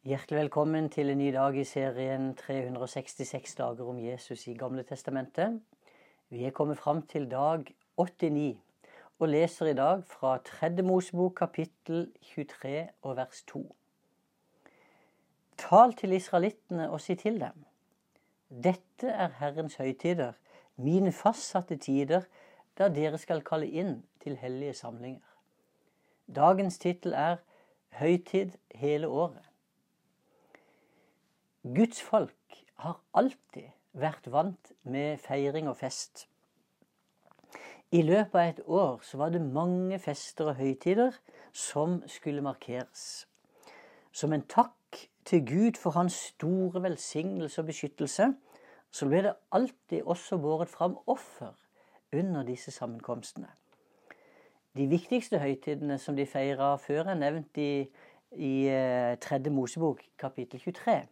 [0.00, 5.58] Hjertelig velkommen til en ny dag i serien 366 dager om Jesus i Gamle Testamentet.
[6.32, 7.66] Vi er kommet fram til dag
[8.00, 8.56] 89
[9.18, 10.70] og leser i dag fra 3.
[10.82, 13.60] Mosebok kapittel 23 og vers 2.
[15.66, 17.60] Tal til israelittene og si til dem.
[18.48, 20.32] Dette er Herrens høytider,
[20.76, 22.24] mine fastsatte tider,
[22.78, 25.28] da dere skal kalle inn til hellige samlinger.
[26.24, 27.36] Dagens tittel er
[28.00, 29.49] Høytid hele året.
[31.60, 36.22] Guds folk har alltid vært vant med feiring og fest.
[37.92, 41.18] I løpet av et år så var det mange fester og høytider
[41.52, 43.26] som skulle markeres.
[44.08, 48.30] Som en takk til Gud for hans store velsignelse og beskyttelse,
[48.90, 51.52] så ble det alltid også båret fram offer
[52.16, 53.52] under disse sammenkomstene.
[54.76, 57.84] De viktigste høytidene som de feira før, er nevnt i,
[58.32, 58.52] i
[59.20, 59.42] 3.
[59.44, 61.02] Eh, Mosebok kapittel 23.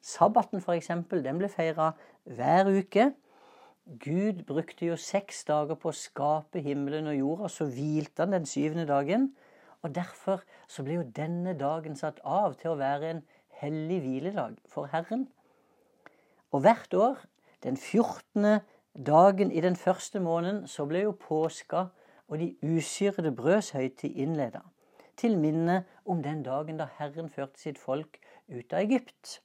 [0.00, 0.90] Sabbaten f.eks.
[1.10, 1.92] den ble feira
[2.24, 3.10] hver uke.
[3.88, 8.46] Gud brukte jo seks dager på å skape himmelen og jorda, så hvilte han den
[8.46, 9.30] syvende dagen.
[9.82, 13.22] Og Derfor så ble jo denne dagen satt av til å være en
[13.62, 15.28] hellig hviledag for Herren.
[16.52, 17.22] Og hvert år,
[17.62, 18.60] den 14.
[19.06, 21.88] dagen i den første måneden, så ble jo påska
[22.28, 24.60] og de usyrede brøds høytid innleda.
[25.16, 29.40] Til minne om den dagen da Herren førte sitt folk ut av Egypt.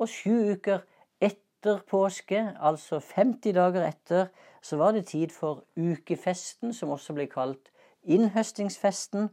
[0.00, 0.80] Og sju uker
[1.20, 4.30] etter påske, altså 50 dager etter,
[4.62, 7.68] så var det tid for ukefesten, som også ble kalt
[8.02, 9.28] innhøstingsfesten.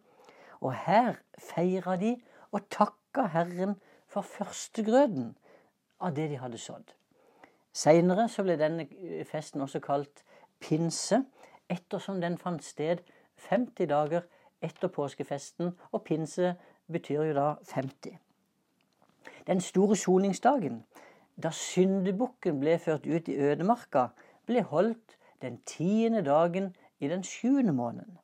[0.60, 2.18] Og her feira de
[2.52, 5.36] og takka Herren for førstegrøden
[6.00, 6.94] av det de hadde sådd.
[7.74, 8.88] Seinere så ble denne
[9.30, 10.24] festen også kalt
[10.60, 11.22] pinse,
[11.70, 13.04] ettersom den fant sted
[13.50, 14.26] 50 dager
[14.64, 16.56] etter påskefesten, og pinse
[16.92, 18.18] betyr jo da 50.
[19.48, 20.82] Den store soningsdagen,
[21.44, 24.10] da syndebukken ble ført ut i ødemarka,
[24.46, 28.18] ble holdt den tiende dagen i den sjuende måneden.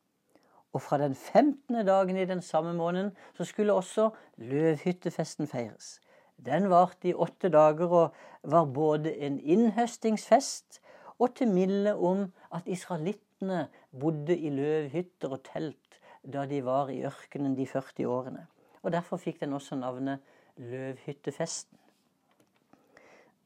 [0.73, 5.99] Og fra den femtende dagen i den samme måneden så skulle også løvhyttefesten feires.
[6.45, 10.81] Den varte i åtte dager og var både en innhøstingsfest
[11.19, 13.67] og til minne om at israelittene
[13.99, 15.99] bodde i løvhytter og telt
[16.33, 18.47] da de var i ørkenen de 40 årene.
[18.81, 20.19] Og Derfor fikk den også navnet
[20.57, 21.77] løvhyttefesten.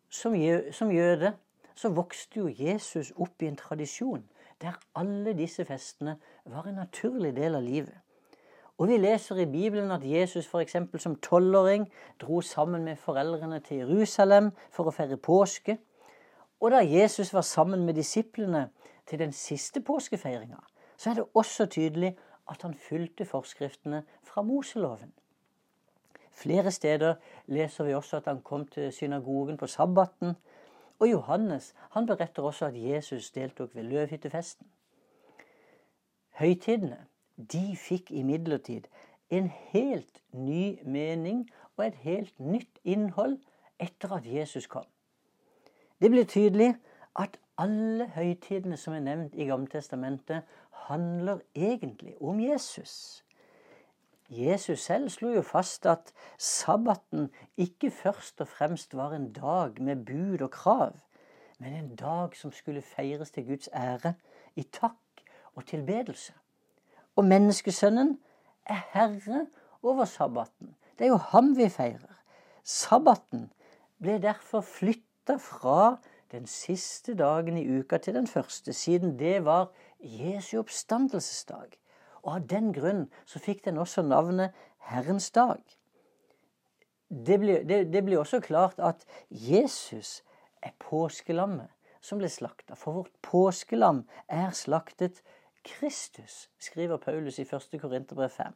[0.09, 0.35] Som,
[0.72, 1.34] som jøde
[1.75, 4.25] så vokste jo Jesus opp i en tradisjon
[4.62, 7.94] der alle disse festene var en naturlig del av livet.
[8.78, 10.75] Og vi leser i Bibelen at Jesus f.eks.
[11.01, 11.88] som tolvåring
[12.22, 15.78] dro sammen med foreldrene til Jerusalem for å feire påske.
[16.62, 18.69] Og da Jesus var sammen med disiplene
[19.09, 20.62] til den siste påskefeiringa,
[20.97, 22.16] så er det også tydelig
[22.50, 25.13] at han fulgte forskriftene fra Moseloven.
[26.38, 27.16] Flere steder
[27.50, 30.36] leser vi også at han kom til synagogen på sabbaten.
[31.00, 34.68] Og Johannes han beretter også at Jesus deltok ved løvhyttefesten.
[36.38, 37.00] Høytidene
[37.38, 38.86] de fikk imidlertid
[39.30, 43.40] en helt ny mening og et helt nytt innhold
[43.80, 44.86] etter at Jesus kom.
[46.02, 46.75] Det blir tydelig
[47.18, 50.46] at alle høytidene som er nevnt i Gammeltestamentet,
[50.88, 53.25] handler egentlig om Jesus.
[54.29, 60.05] Jesus selv slo jo fast at sabbaten ikke først og fremst var en dag med
[60.05, 60.97] bud og krav,
[61.59, 64.13] men en dag som skulle feires til Guds ære,
[64.55, 65.23] i takk
[65.55, 66.33] og tilbedelse.
[67.15, 68.19] Og menneskesønnen
[68.65, 69.47] er herre
[69.83, 70.75] over sabbaten.
[70.99, 72.21] Det er jo ham vi feirer.
[72.63, 73.51] Sabbaten
[74.01, 75.97] ble derfor flytta fra
[76.31, 81.77] den siste dagen i uka til den første, siden det var Jesu oppstandelsesdag.
[82.23, 84.55] Og av den grunn så fikk den også navnet
[84.89, 85.61] Herrens dag.
[87.09, 90.23] Det blir, det, det blir også klart at Jesus
[90.61, 92.75] er påskelammet som ble slakta.
[92.75, 95.22] For vårt påskelam er slaktet
[95.67, 97.79] Kristus, skriver Paulus i 1.
[97.81, 98.56] Korinterbrev 5.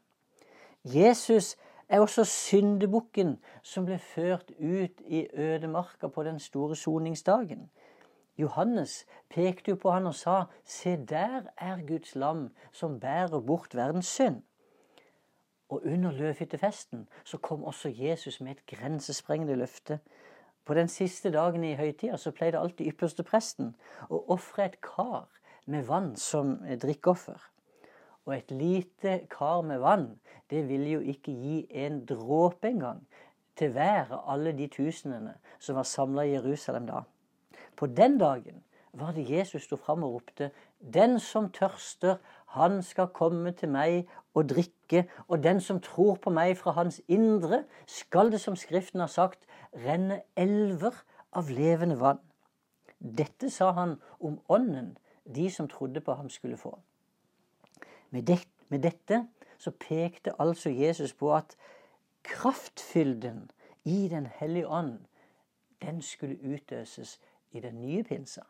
[0.83, 1.55] Jesus
[1.91, 7.69] er også syndebukken som ble ført ut i ødemarka på den store soningsdagen.
[8.37, 13.75] Johannes pekte jo på han og sa, se der er Guds lam som bærer bort
[13.75, 14.41] verdens synd.
[15.69, 19.99] Og under løvhyttefesten så kom også Jesus med et grensesprengende løfte.
[20.65, 23.75] På den siste dagen i høytida så pleide alltid ypperste presten
[24.09, 25.29] å ofre et kar
[25.65, 27.39] med vann som drikkeoffer.
[28.25, 30.19] Og et lite kar med vann,
[30.49, 33.05] det ville jo ikke gi en dråpe engang
[33.57, 37.03] til hver av alle de tusenene som var samla i Jerusalem da.
[37.81, 38.63] På den dagen
[38.93, 40.51] var det Jesus sto fram og ropte
[40.93, 42.19] Den som tørster,
[42.53, 46.99] han skal komme til meg og drikke, og den som tror på meg fra hans
[47.07, 50.99] indre, skal det, som Skriften har sagt, renne elver
[51.33, 52.21] av levende vann.
[52.99, 54.93] Dette sa han om ånden
[55.25, 56.77] de som trodde på ham, skulle få.
[58.11, 59.23] Med, det, med dette
[59.57, 61.57] så pekte altså Jesus på at
[62.23, 63.49] kraftfylden
[63.85, 64.99] i Den hellige ånd,
[65.81, 67.17] den skulle utøses
[67.51, 68.41] i den nye pinsa.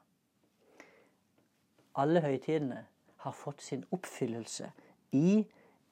[1.95, 2.85] Alle høytidene
[3.25, 4.71] har fått sin oppfyllelse
[5.11, 5.43] i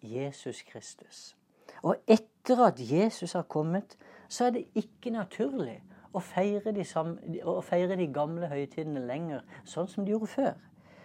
[0.02, 1.36] Jesus Kristus.
[1.84, 3.98] Og etter at Jesus har kommet,
[4.30, 5.80] så er det ikke naturlig
[6.14, 10.58] å feire de, samme, å feire de gamle høytidene lenger, sånn som de gjorde før.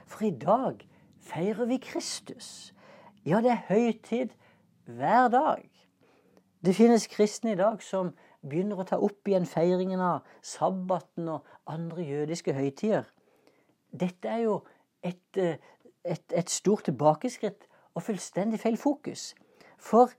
[0.06, 0.84] For i dag
[1.24, 2.72] feirer vi Kristus.
[3.24, 4.34] Ja, det er høytid
[4.84, 5.64] hver dag.
[6.64, 8.14] Det finnes kristne i dag som
[8.48, 13.08] begynner å ta opp igjen feiringen av sabbaten og andre jødiske høytider.
[13.94, 14.58] Dette er jo
[15.02, 15.56] et, eh,
[16.04, 19.34] et, et stort tilbakeskritt og fullstendig feil fokus.
[19.78, 20.12] For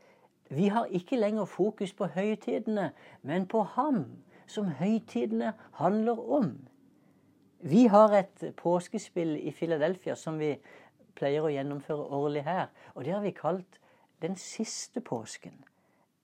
[0.49, 2.91] vi har ikke lenger fokus på høytidene,
[3.21, 4.05] men på ham
[4.47, 6.51] som høytidene handler om.
[7.65, 10.51] Vi har et påskespill i Philadelphia som vi
[11.17, 12.69] pleier å gjennomføre årlig her.
[12.93, 13.81] Og det har vi kalt
[14.21, 15.65] Den siste påsken.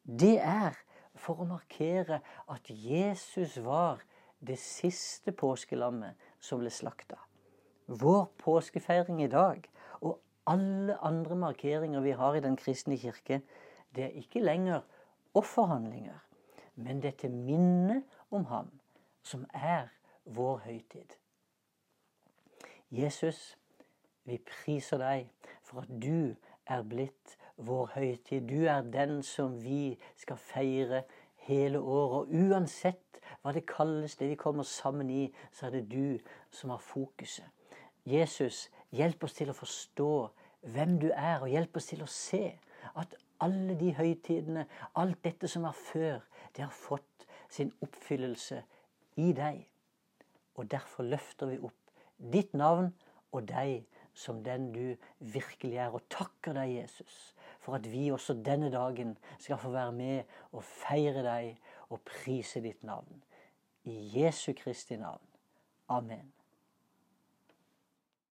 [0.08, 0.78] Det er
[1.22, 4.02] for å markere at Jesus var
[4.42, 7.20] det siste påskelammet som ble slakta.
[7.86, 9.68] Vår påskefeiring i dag
[10.02, 10.18] og
[10.50, 13.42] alle andre markeringer vi har i Den kristne kirke,
[13.96, 14.82] det er ikke lenger
[15.38, 16.18] offerhandlinger,
[16.76, 18.72] men det er til minne om ham
[19.24, 19.92] som er
[20.26, 21.18] vår høytid.
[22.92, 23.58] Jesus,
[24.26, 25.30] vi priser deg
[25.64, 26.36] for at du
[26.66, 28.48] er blitt vår høytid.
[28.50, 31.04] Du er den som vi skal feire
[31.48, 32.28] hele året.
[32.28, 36.20] Og uansett hva det kalles, det vi kommer sammen i, så er det du
[36.54, 37.48] som har fokuset.
[38.06, 40.12] Jesus, hjelp oss til å forstå
[40.74, 42.44] hvem du er, og hjelp oss til å se
[42.98, 44.66] at alle de høytidene,
[44.98, 46.22] alt dette som var før,
[46.56, 48.62] det har fått sin oppfyllelse
[49.22, 49.64] i deg.
[50.58, 51.78] Og derfor løfter vi opp
[52.34, 52.92] ditt navn
[53.32, 55.94] og deg som den du virkelig er.
[55.96, 60.64] Og takker deg, Jesus, for at vi også denne dagen skal få være med og
[60.64, 61.58] feire deg
[61.90, 63.24] og prise ditt navn.
[63.84, 65.24] I Jesu Kristi navn.
[65.90, 66.41] Amen.